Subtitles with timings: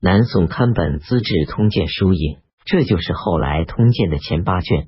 [0.00, 4.86] 南宋刊本《资治通鉴》书影，这就是后来通鉴的前八卷。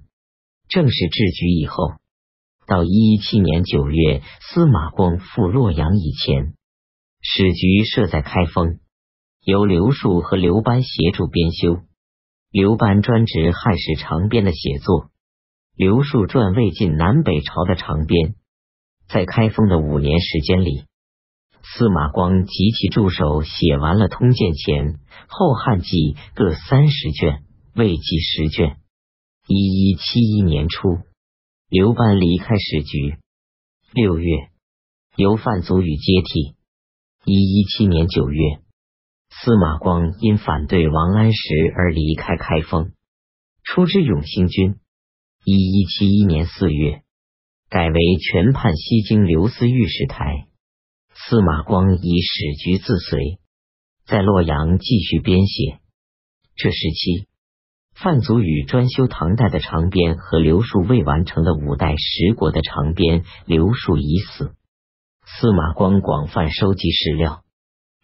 [0.68, 1.94] 正式制局以后，
[2.68, 6.54] 到一一七年九月，司马光赴洛阳以前，
[7.20, 8.79] 史局设在开封，
[9.45, 11.80] 由刘树和刘班协助编修。
[12.52, 15.11] 刘班专职汉史长编的写作，
[15.74, 18.36] 刘树撰魏晋南北朝的长编。
[19.08, 20.84] 在开封的五年时间里。
[21.62, 24.98] 司马光及其助手写完了《通鉴》前
[25.29, 28.77] 后汉记各三十卷，魏记十卷。
[29.46, 30.98] 一一七一年初，
[31.69, 33.16] 刘班离开史局。
[33.92, 34.50] 六月，
[35.16, 36.55] 由范祖禹接替。
[37.24, 38.61] 一一七年九月，
[39.28, 41.38] 司马光因反对王安石
[41.77, 42.92] 而离开开封，
[43.64, 44.77] 出知永兴军。
[45.45, 47.02] 一一七一年四月，
[47.69, 50.47] 改为全判西京留司御史台。
[51.29, 53.38] 司马光以史局自随，
[54.06, 55.78] 在洛阳继续编写。
[56.56, 57.28] 这时期，
[57.95, 64.55] 范祖禹专修唐代的长编和刘述未完成的五代十国的长编，刘述已死。
[65.27, 67.44] 司马光广泛收集史料，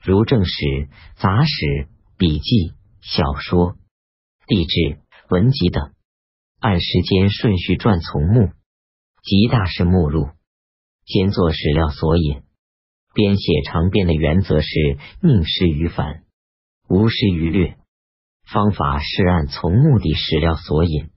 [0.05, 3.77] 如正史、杂史、笔记、小说、
[4.47, 5.93] 地志、文集等，
[6.61, 8.53] 按时间顺序撰从目，
[9.23, 10.29] 集大事目录，
[11.07, 12.43] 兼作史料索引。
[13.17, 16.25] 编写长编的原则是宁失于繁，
[16.87, 17.79] 无失于略。
[18.45, 21.09] 方法是按从目的史料索引，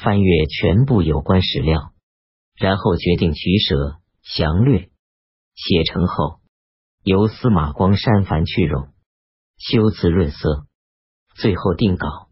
[0.00, 1.90] 翻阅全部有关史料，
[2.56, 4.90] 然后决定取舍详略。
[5.56, 6.38] 写成后，
[7.02, 8.90] 由司马光删繁去冗，
[9.58, 10.66] 修辞润色，
[11.34, 12.28] 最后定稿。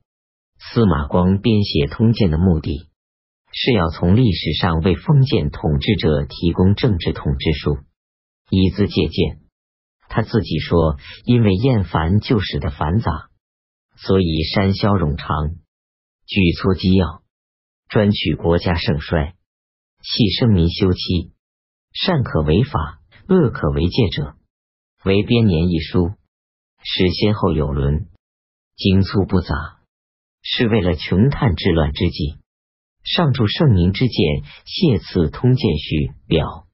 [0.60, 2.88] 司马光编写通鉴的目的，
[3.52, 7.78] 是要从历史上为封建统治者提供政治统治术。
[8.54, 9.40] 以资借鉴，
[10.10, 13.30] 他自己说：“因为厌烦旧史的繁杂，
[13.96, 15.56] 所以删削冗长，
[16.26, 17.22] 举措机要，
[17.88, 19.32] 专取国家盛衰，
[20.02, 21.32] 弃生民休戚，
[21.94, 24.34] 善可为法，恶可为戒者，
[25.02, 26.10] 为编年一书，
[26.84, 28.08] 使先后有伦，
[28.76, 29.54] 精粗不杂，
[30.42, 32.36] 是为了穷探治乱之际，
[33.02, 36.66] 上注圣明之见，谢赐通鉴序表。”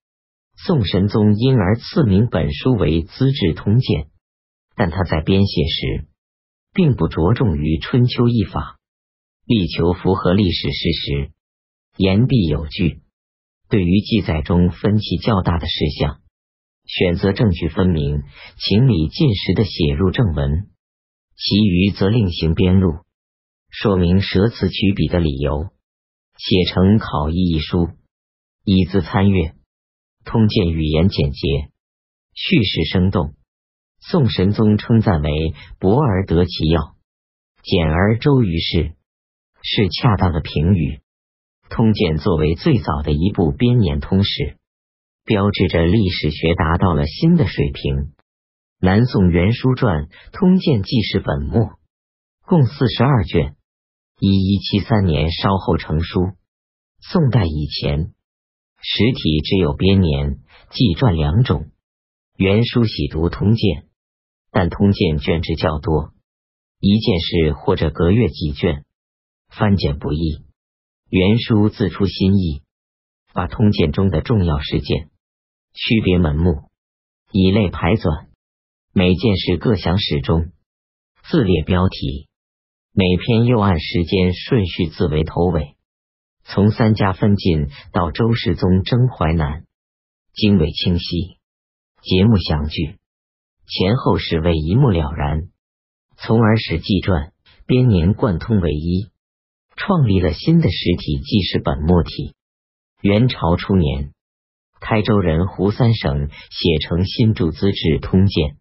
[0.66, 4.02] 宋神宗因而赐名本书为《资治通鉴》，
[4.74, 6.08] 但他在编写时
[6.74, 8.76] 并不着重于春秋译法，
[9.46, 11.30] 力求符合历史事实，
[11.96, 13.02] 言必有据。
[13.68, 16.20] 对于记载中分歧较大的事项，
[16.84, 18.24] 选择证据分明、
[18.58, 20.68] 情理尽实的写入正文，
[21.36, 23.04] 其余则另行编录，
[23.70, 25.68] 说明舍此取彼的理由，
[26.36, 27.90] 写成考译一书，
[28.64, 29.54] 以资参阅。
[30.30, 31.70] 通鉴语言简洁，
[32.34, 33.32] 叙事生动。
[33.98, 36.96] 宋神宗称赞为“博而得其要，
[37.62, 38.92] 简而周于世”，
[39.64, 41.00] 是恰当的评语。
[41.70, 44.58] 通鉴作为最早的一部编年通史，
[45.24, 48.12] 标志着历史学达到了新的水平。
[48.82, 51.62] 南宋原书传《通鉴记事本末》
[52.44, 53.56] 共四十二卷，
[54.20, 56.32] 一一七三年稍后成书。
[57.00, 58.12] 宋代以前。
[58.80, 60.38] 实体只有编年
[60.70, 61.70] 纪传两种，
[62.36, 63.86] 原书喜读通鉴，
[64.52, 66.12] 但通鉴卷帙较多，
[66.78, 68.84] 一件事或者隔月几卷，
[69.48, 70.44] 翻检不易。
[71.10, 72.62] 原书自出新意，
[73.32, 75.08] 把通鉴中的重要事件
[75.72, 76.68] 区别门目，
[77.32, 78.28] 以类排纂，
[78.92, 80.52] 每件事各详始终，
[81.28, 82.28] 自列标题，
[82.92, 85.77] 每篇又按时间顺序自为头尾。
[86.50, 89.66] 从三家分晋到周世宗征淮南，
[90.32, 91.36] 经纬清晰，
[92.00, 92.96] 节目详具，
[93.66, 95.50] 前后史为一目了然，
[96.16, 97.32] 从而使纪传
[97.66, 99.10] 编年贯通为一，
[99.76, 102.32] 创立了新的实体记事本末体。
[103.02, 104.14] 元朝初年，
[104.80, 108.52] 台州人胡三省写成新注《资治通鉴》。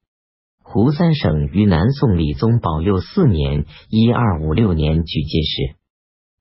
[0.61, 5.77] 胡三省于南宋理宗保佑四年（一二五六年）举进士。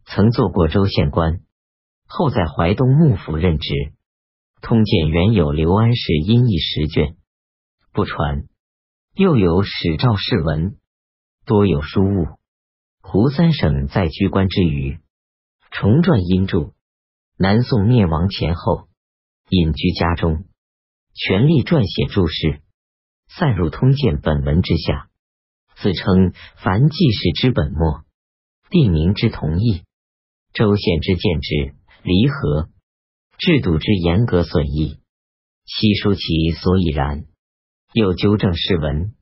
[0.07, 1.41] 曾做过州县官，
[2.07, 3.93] 后在淮东幕府任职。
[4.63, 7.17] 通鉴原有刘安世音译十卷，
[7.93, 8.47] 不传；
[9.15, 10.77] 又有史赵世文，
[11.45, 12.27] 多有书误。
[13.01, 14.99] 胡三省在居官之余，
[15.71, 16.73] 重撰音著。
[17.37, 18.89] 南宋灭亡前后，
[19.51, 20.47] 隐居家中，
[21.15, 22.63] 全力撰写注释，
[23.29, 25.09] 散入通鉴本文之下，
[25.77, 28.05] 自称凡记事之本末，
[28.71, 29.83] 地名之同义。
[30.57, 32.71] 州县之见之离合，
[33.37, 35.01] 制度之严格损益，
[35.67, 37.27] 悉书其所以然，
[37.93, 39.15] 又纠正释文，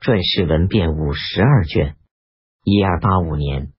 [0.00, 1.94] 撰世文变五十二卷。
[2.64, 3.72] 一二八五年，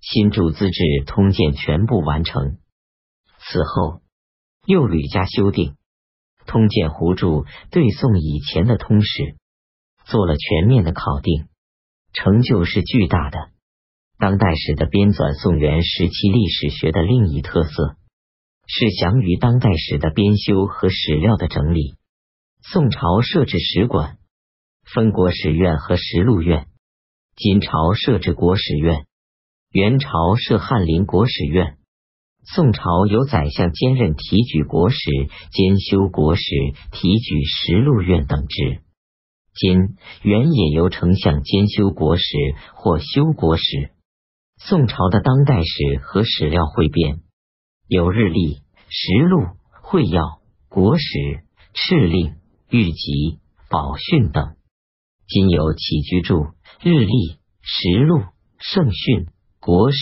[0.00, 2.58] 新著《资治通鉴》全部完成。
[3.40, 4.02] 此后
[4.64, 5.72] 又屡加修订，
[6.46, 9.36] 《通鉴》胡注对宋以前的通史
[10.04, 11.48] 做了全面的考定，
[12.12, 13.50] 成就是巨大的。
[14.18, 17.94] 当代史的编纂宋元时期历史学的另一特色，
[18.66, 21.94] 是详于当代史的编修和史料的整理。
[22.60, 24.18] 宋朝设置史馆，
[24.82, 26.64] 分国史院和实录院；
[27.36, 29.06] 金朝设置国史院，
[29.70, 31.76] 元朝设翰林国史院。
[32.42, 34.98] 宋朝由宰相兼任提举国史、
[35.52, 36.42] 兼修国史、
[36.90, 38.82] 提举实录院等职。
[39.54, 42.24] 今元也由丞相兼修国史
[42.74, 43.92] 或修国史。
[44.60, 47.20] 宋朝的当代史和史料汇编，
[47.86, 48.56] 有日历、
[48.88, 51.04] 实录、会要、国史、
[51.74, 52.34] 敕令、
[52.68, 53.38] 御集、
[53.70, 54.56] 宝训等；
[55.28, 56.48] 今有起居注、
[56.82, 58.24] 日历、实录、
[58.58, 59.28] 圣训、
[59.60, 59.98] 国史、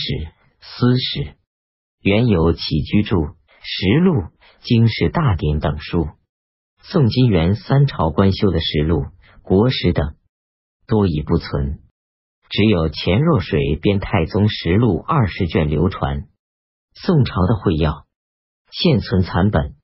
[0.59, 1.35] 私史；
[2.01, 3.15] 原有起居注、
[3.61, 4.23] 实录、
[4.63, 6.07] 经世大典等书。
[6.81, 9.05] 宋金元三朝官修的实录、
[9.43, 10.15] 国史等，
[10.87, 11.79] 多已不存。
[12.49, 16.27] 只有钱若水编《太宗实录》二十卷流传。
[16.93, 18.05] 宋朝的会要
[18.71, 19.75] 现存残本，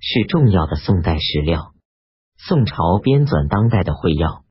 [0.00, 1.74] 是重要的宋代史料。
[2.36, 4.44] 宋朝编纂当代的会要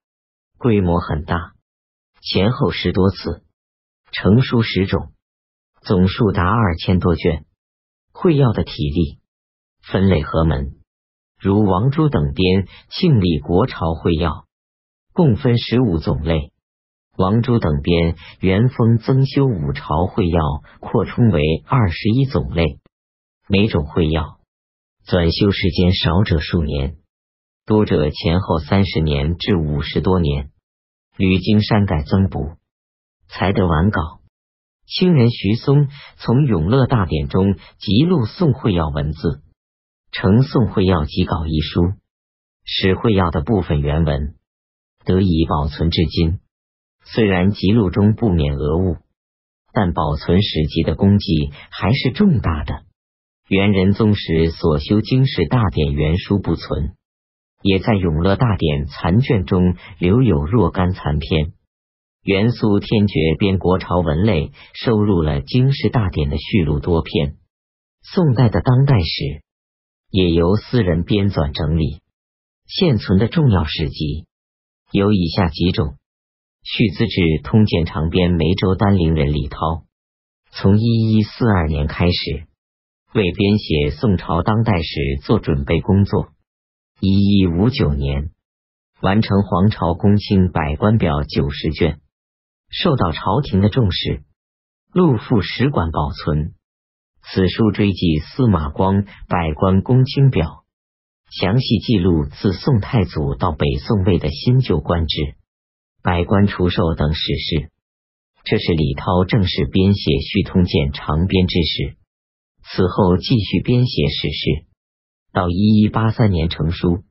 [0.57, 1.53] 规模很大，
[2.21, 3.43] 前后十多次，
[4.11, 5.13] 成书十种，
[5.81, 7.45] 总数达二千多卷。
[8.11, 9.19] 会要的体例
[9.81, 10.75] 分类何门？
[11.39, 14.31] 如王朱等编《庆历国朝会要》，
[15.13, 16.51] 共分十五种类。
[17.17, 20.39] 王朱等编《元丰增修五朝会要》，
[20.79, 22.79] 扩充为二十一种类。
[23.47, 24.37] 每种会要
[25.03, 26.97] 纂修时间少者数年，
[27.65, 30.51] 多者前后三十年至五十多年，
[31.17, 32.51] 屡经删改增补，
[33.27, 33.99] 才得完稿。
[34.85, 35.87] 清人徐松
[36.17, 39.41] 从《永乐大典》中辑录宋会要文字，
[40.11, 41.97] 成《宋会要辑稿》一书，
[42.63, 44.35] 使会要的部分原文
[45.03, 46.39] 得以保存至今。
[47.13, 48.97] 虽然记录中不免讹误，
[49.73, 52.83] 但保存史籍的功绩还是重大的。
[53.47, 56.95] 元仁宗时所修经世大典原书不存，
[57.61, 61.53] 也在永乐大典残卷中留有若干残篇。
[62.23, 67.37] 元肃天爵编国朝文类收录了经世大典的序录多篇。
[68.01, 69.43] 宋代的当代史
[70.11, 72.01] 也由私人编纂整理。
[72.65, 74.25] 现存的重要史籍
[74.91, 75.87] 有以下几种。
[76.69, 79.85] 《续资治通鉴》长编梅州丹陵人李涛，
[80.51, 82.45] 从一一四二年开始
[83.13, 86.27] 为编写宋朝当代史做准备工作。
[86.99, 88.31] 一一五九年
[88.99, 92.01] 完成《皇朝公卿百官表》九十卷，
[92.69, 94.23] 受到朝廷的重视，
[94.91, 96.53] 录副使馆保存。
[97.21, 100.45] 此书追记司马光《百官公卿表》，
[101.31, 105.36] 详细记录自宋太祖到北宋魏的新旧官制。
[106.07, 107.69] 百官除授等史事，
[108.45, 111.97] 这是李涛正式编写《续通鉴》长编之时。
[112.63, 114.67] 此后继续编写史事，
[115.33, 117.03] 到一一八三年成书，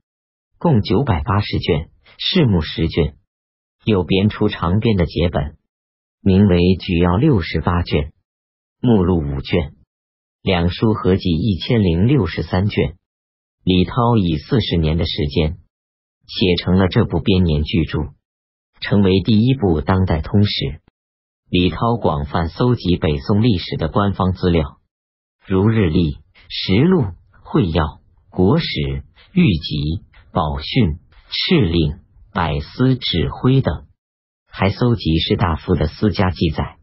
[0.56, 3.16] 共九百八十卷，事目十卷，
[3.84, 5.58] 又编出长编的节本，
[6.22, 8.14] 名为《举要》六十八卷，
[8.80, 9.74] 目录五卷，
[10.40, 12.96] 两书合计一千零六十三卷。
[13.62, 15.58] 李涛以四十年的时间
[16.26, 18.16] 写成了这部编年巨著。
[18.80, 20.80] 成为第一部当代通史。
[21.48, 24.78] 李涛广泛搜集北宋历史的官方资料，
[25.46, 26.18] 如日历、
[26.48, 27.04] 实录、
[27.42, 28.64] 会要、国史、
[29.32, 30.02] 御集、
[30.32, 30.98] 宝训、
[31.30, 32.00] 敕令、
[32.32, 33.86] 百司指挥等，
[34.50, 36.78] 还搜集士大夫的私家记载，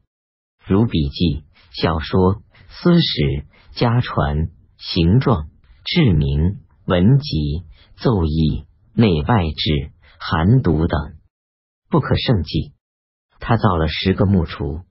[0.65, 5.50] 如笔记、小说、私史、家传、形状、
[5.83, 7.63] 志明、文集、
[7.97, 11.15] 奏议、内外志、寒读等。
[11.93, 12.73] 不可胜计。
[13.39, 14.81] 他造了十个木橱，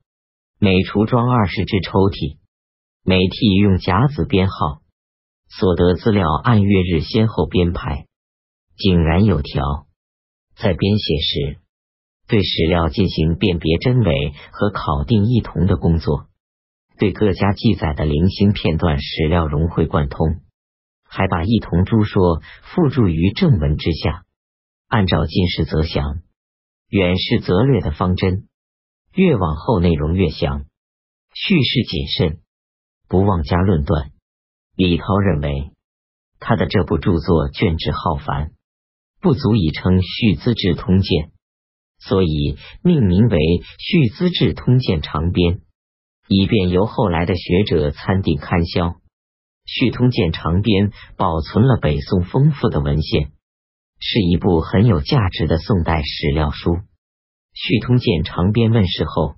[0.60, 2.38] 每橱装二十只抽屉，
[3.02, 4.82] 每屉用甲子编号。
[5.48, 8.06] 所得资料按月日先后编排，
[8.76, 9.88] 井然有条。
[10.54, 11.58] 在编写时，
[12.28, 16.28] 对史料进行辨别真伪和考定异同的工作，
[16.98, 20.40] 对各家记载的零星片段史料融会贯通，
[21.02, 24.22] 还把异同诸说附注于正文之下，
[24.86, 26.22] 按照进士则详。
[26.92, 28.48] 远视则略的方针，
[29.14, 30.66] 越往后内容越详，
[31.32, 32.40] 叙事谨慎，
[33.08, 34.10] 不妄加论断。
[34.76, 35.70] 李涛认为，
[36.38, 38.50] 他的这部著作卷帙浩繁，
[39.22, 41.28] 不足以称《续资治通鉴》，
[41.98, 43.38] 所以命名为
[43.78, 45.54] 《续资治通鉴长编》，
[46.28, 48.88] 以便由后来的学者参订刊销。
[49.64, 53.32] 《续通鉴长编》保存了北宋丰富的文献，
[54.04, 56.72] 是一部很有价值的宋代史料书。
[57.54, 59.36] 《续通鉴长编》问世后，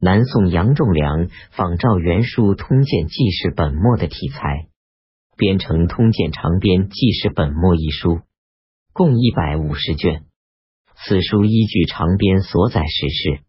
[0.00, 4.68] 南宋杨仲良仿照原书《通鉴纪事本末》的题材，
[5.36, 8.20] 编成《通鉴长编纪事本末》一书，
[8.92, 10.22] 共一百五十卷。
[11.04, 13.40] 此书依据长编所载史事，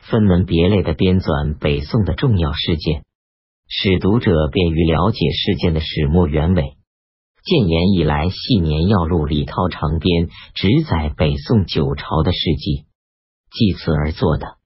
[0.00, 3.04] 分门别类的编纂北宋的重要事件，
[3.68, 6.75] 使读者便于了解事件的始末原委。
[7.46, 12.86] 建炎以来系年要录李涛长编只载北宋九朝的事迹，
[13.52, 14.56] 继此而作的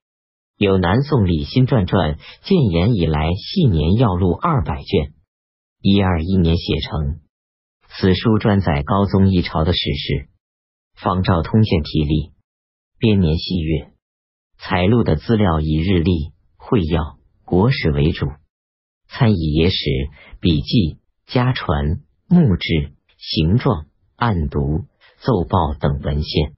[0.57, 2.19] 有南宋李新传传。
[2.43, 5.13] 建炎以来系年要录二百卷，
[5.83, 7.21] 一二一年写成。
[7.99, 10.31] 此书专载高宗一朝的史事。
[10.95, 12.33] 仿照通鉴体例，
[12.99, 13.93] 编年细月，
[14.59, 18.27] 采录的资料以日历、会要、国史为主，
[19.09, 19.77] 参以野史、
[20.41, 22.01] 笔记、家传、
[22.33, 24.85] 木质、形状、案牍、
[25.19, 26.55] 奏报等文献。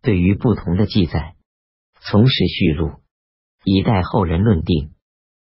[0.00, 1.34] 对于不同的记载，
[2.00, 2.90] 从事序录，
[3.64, 4.94] 以待后人论定。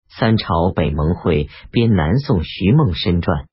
[0.09, 3.47] 三朝北盟会编南宋徐梦深传，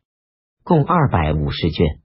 [0.64, 2.00] 共二百五十卷。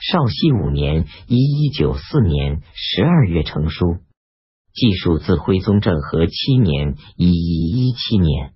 [0.00, 3.98] 绍熙五年（一一九四年）十二月成书，
[4.72, 8.54] 记述自徽宗政和七年（一一一七年）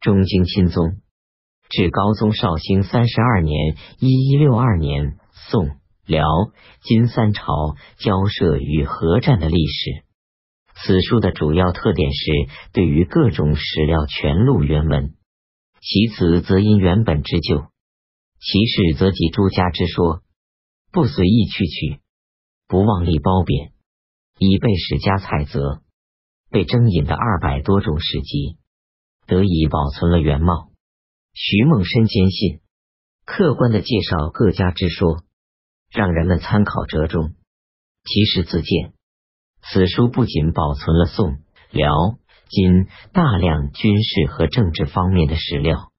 [0.00, 1.00] 中经钦宗
[1.76, 5.16] 至高宗绍兴三十二年（一一六二年）
[5.50, 5.70] 宋、
[6.06, 6.24] 辽、
[6.84, 7.42] 金三朝
[7.98, 10.04] 交涉与合战的历史。
[10.76, 12.30] 此书的主要特点是
[12.72, 15.14] 对于各种史料全录原文，
[15.80, 17.64] 其次则因原本之旧，
[18.38, 20.22] 其事则及诸家之说。
[20.92, 21.98] 不随意去取，
[22.68, 23.72] 不妄立褒贬，
[24.38, 25.82] 以被史家采择，
[26.52, 28.58] 被征引的二百多种史籍
[29.26, 30.68] 得以保存了原貌。
[31.36, 32.60] 徐梦深坚信，
[33.24, 35.24] 客观的介绍各家之说，
[35.90, 37.34] 让人们参考折中。
[38.04, 38.92] 其实自见，
[39.60, 41.38] 此书不仅保存了宋、
[41.72, 41.90] 辽、
[42.48, 45.90] 金大量军事和政治方面的史料，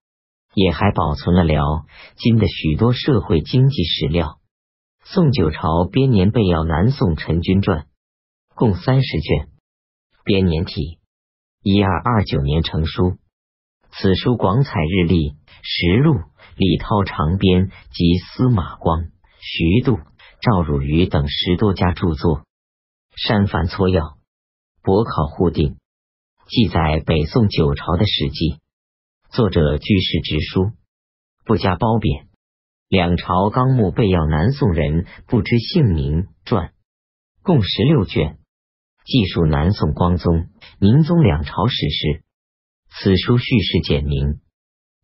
[0.54, 4.40] 也还保存了辽、金的许多社会经济史料。
[5.04, 7.88] 宋九朝编年备要，南宋陈君传
[8.56, 9.50] 共三十卷，
[10.24, 11.00] 编年体
[11.62, 13.18] 一二二九年成书。
[13.98, 16.16] 此书广采日历、实录、
[16.58, 19.06] 李涛长编及司马光、
[19.40, 19.98] 徐度、
[20.42, 22.44] 赵汝愚等十多家著作，
[23.16, 24.18] 删繁撮要，
[24.84, 25.78] 博考互定，
[26.50, 28.60] 记载北宋九朝的史记。
[29.30, 30.72] 作者居士直书，
[31.46, 32.28] 不加褒贬。
[32.90, 36.74] 两朝纲目备要，南宋人不知姓名传，
[37.44, 38.40] 共十六卷，
[39.06, 40.50] 记述南宋光宗、
[40.80, 42.25] 宁宗两朝史事。
[42.98, 44.40] 此书叙事简明，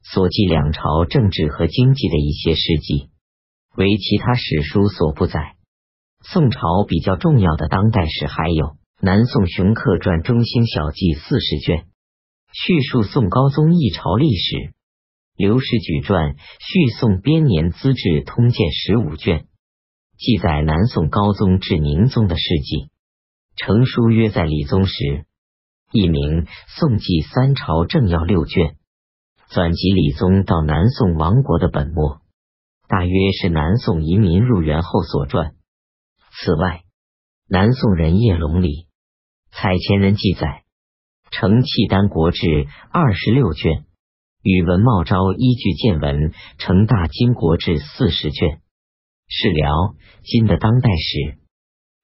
[0.02, 3.10] 所记两朝政治和经济的一些事迹，
[3.76, 5.58] 为其他史书所不载。
[6.24, 8.66] 宋朝比较重要的当代史还有
[9.02, 11.88] 《南宋雄客传》《中兴小记》四十卷，
[12.54, 14.74] 叙述宋高宗一朝历史。
[15.36, 19.48] 刘氏举传续宋编年资治通鉴十五卷，
[20.18, 22.90] 记载南宋高宗至宁宗的事迹。
[23.58, 25.26] 成书约在理宗时。
[25.92, 28.78] 一名《宋纪三朝政要》六卷，
[29.50, 32.22] 纂辑理宗到南宋亡国的本末，
[32.88, 35.52] 大约是南宋移民入园后所撰。
[36.32, 36.84] 此外，
[37.50, 38.88] 南宋人叶龙礼
[39.52, 40.64] 采前人记载，
[41.30, 43.84] 成契丹国志二十六卷。
[44.44, 48.62] 与文茂昭依据见闻成大金国志四十卷，
[49.28, 49.94] 是辽
[50.24, 51.38] 金的当代史。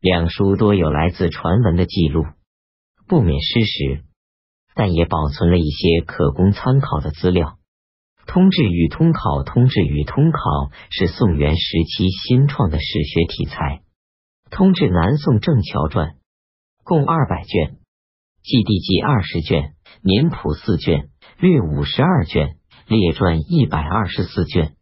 [0.01, 2.25] 两书多有来自传闻的记录，
[3.07, 4.03] 不免失实，
[4.75, 7.57] 但也保存了一些可供参考的资料。
[8.25, 10.39] 通志与通考，通志与通考
[10.89, 13.81] 是宋元时期新创的史学题材。
[14.51, 16.17] 通志南宋郑桥传
[16.83, 17.77] 共二百卷，
[18.43, 21.09] 记地记二十卷，年谱四卷。
[21.39, 24.75] 略五十二卷，列传一百二十四卷。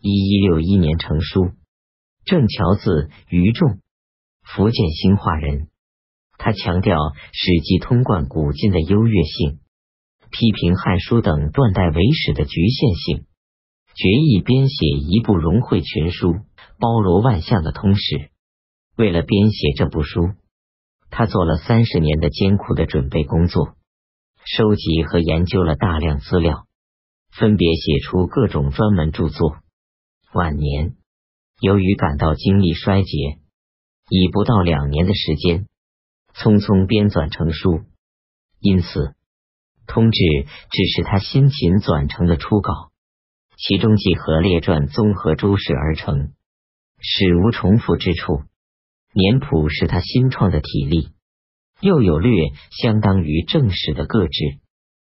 [0.00, 1.52] 一一六一年成书。
[2.24, 3.78] 郑桥字于仲，
[4.42, 5.69] 福建兴化人。
[6.42, 6.96] 他强调
[7.32, 9.60] 《史记》通贯古今的优越性，
[10.30, 13.26] 批评《汉书》等断代为史的局限性，
[13.94, 16.32] 决意编写一部融汇群书、
[16.78, 18.30] 包罗万象的通史。
[18.96, 20.30] 为了编写这部书，
[21.10, 23.74] 他做了三十年的艰苦的准备工作。
[24.46, 26.66] 收集和研究了大量资料，
[27.30, 29.58] 分别写出各种专门著作。
[30.32, 30.94] 晚年
[31.60, 33.10] 由于感到精力衰竭，
[34.08, 35.66] 以不到两年的时间
[36.34, 37.84] 匆匆编纂成书，
[38.60, 39.14] 因此
[39.86, 40.18] 通志
[40.70, 42.92] 只是他辛勤纂成的初稿，
[43.56, 46.32] 其中几何列传综合注释而成，
[46.98, 48.42] 史无重复之处。
[49.12, 51.08] 年谱是他新创的体例，
[51.80, 52.30] 又有略
[52.70, 54.60] 相当于正史的各志，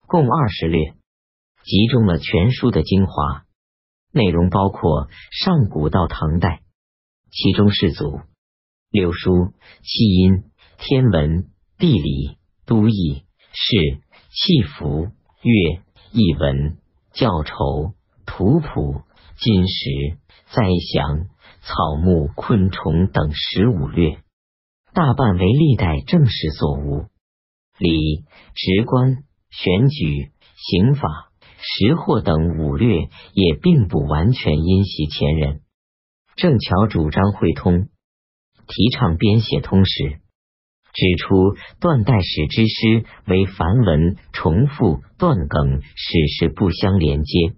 [0.08, 0.94] 共二十略，
[1.63, 3.46] 集中了全书的精华。
[4.13, 6.62] 内容包括上古到唐代，
[7.32, 8.22] 其中世祖、
[8.89, 9.53] 六书、
[9.84, 10.44] 七音、
[10.84, 11.46] 天文、
[11.78, 13.24] 地理、都邑、
[13.54, 15.10] 事、气符、
[15.44, 16.78] 乐、译文、
[17.14, 17.94] 教筹、
[18.26, 19.04] 图谱、
[19.38, 20.18] 金石、
[20.50, 21.28] 灾祥、
[21.62, 24.18] 草木、昆虫等十五略，
[24.92, 27.06] 大半为历代正史所无。
[27.78, 31.28] 礼、职官、选举、刑法。
[31.64, 35.62] 识货等五略也并不完全因袭前人。
[36.36, 37.88] 正巧主张会通，
[38.66, 40.22] 提倡编写通史，
[40.93, 47.53] 指出断代史之诗为繁文重复、断梗，史实不相连接。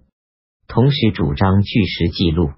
[0.68, 2.52] 同时主张据实记录，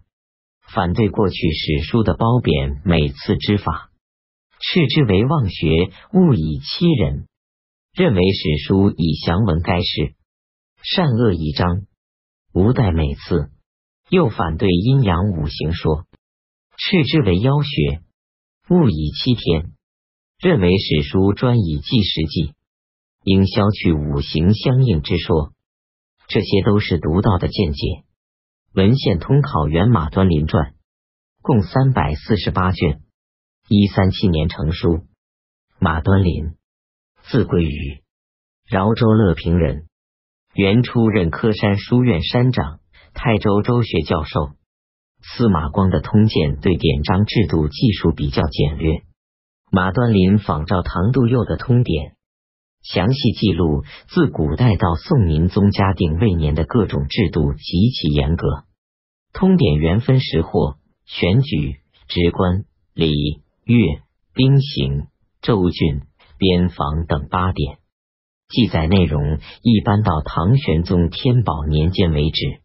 [0.69, 3.91] 反对过去史书的褒贬每次之法，
[4.61, 7.27] 斥之为妄学，误以欺人。
[7.95, 10.15] 认为史书以详文该事。
[10.83, 11.87] 善恶一章，
[12.53, 13.51] 无待每次。
[14.11, 16.05] 又反对阴阳五行说，
[16.77, 18.03] 斥之为妖学，
[18.69, 19.73] 误以欺天。
[20.39, 22.53] 认为史书专以记实记，
[23.25, 25.53] 应消去五行相应之说。
[26.29, 28.05] 这些都是独到的见解。
[28.75, 30.75] 文献通考原马端林传，
[31.41, 33.01] 共三百四十八卷，
[33.69, 35.07] 一三七年成书。
[35.79, 36.57] 马端林，
[37.31, 38.03] 字贵宇，
[38.69, 39.87] 饶州乐平人。
[40.53, 42.81] 原初任科山书院山长、
[43.15, 44.51] 泰州州学教授。
[45.23, 49.06] 司马光的通鉴对典章制度技术比较简略。
[49.71, 52.15] 马端林仿照唐杜佑的通典，
[52.83, 58.47] 详细记录自古代到宋宁宗嘉定未年的各种制度极其严格。
[59.33, 61.77] 通典原分时货、选举、
[62.07, 63.11] 职官、礼、
[63.65, 64.01] 乐、
[64.33, 65.09] 兵刑、
[65.43, 66.03] 州郡、
[66.39, 67.79] 边防等八典。
[68.49, 72.61] 记载内容一般到唐玄宗天宝年间为止。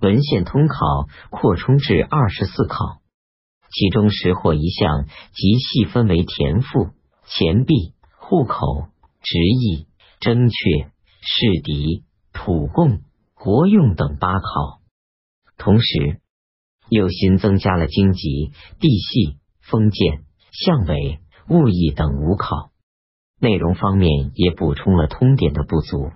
[0.00, 0.76] 文献通考
[1.30, 3.00] 扩充至二十四考，
[3.74, 6.90] 其中识货一项即细分为田赋、
[7.26, 8.86] 钱币、户口、
[9.20, 9.88] 直役、
[10.20, 10.86] 征阙、
[11.20, 13.00] 士敌、土贡、
[13.34, 14.80] 国用等八考。
[15.58, 16.20] 同时，
[16.88, 22.70] 又新增加了经籍、地系、封建、相委、物役等五考。
[23.40, 26.10] 内容方面也补充了通典的不足。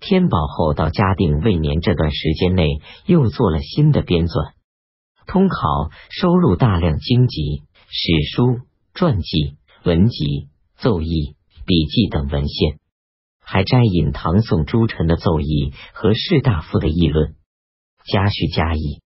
[0.00, 4.53] 天宝后到嘉定未年这段时间内，又做了新的编纂。
[5.26, 8.60] 通考收录大量经籍、史书、
[8.94, 12.78] 传记、文集、奏议、笔记等文献，
[13.40, 17.34] 还摘引唐宋诸臣的奏议和士大夫的议论，
[18.06, 19.00] 加叙加议，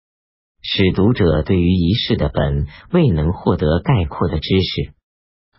[0.61, 4.93] 使读者对于一事的本未能获得概括的知识。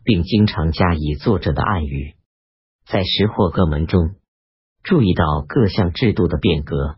[0.04, 2.14] 并经常加以作者的暗语，
[2.86, 4.14] 在识货各门中
[4.82, 6.96] 注意到各项制度的变革，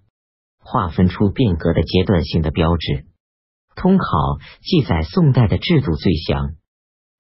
[0.61, 3.07] 划分出变革的阶段性的标志。
[3.81, 4.05] 通考
[4.61, 6.51] 记载宋代的制度最详，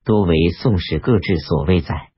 [0.04, 2.10] 多为《宋史各志》所未载。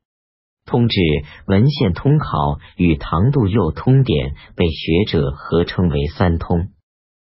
[0.67, 1.01] 通志
[1.47, 6.72] 文献通考与唐杜佑通典被学者合称为三通。